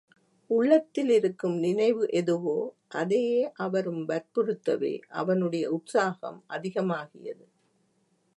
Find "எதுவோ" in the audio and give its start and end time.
2.11-2.55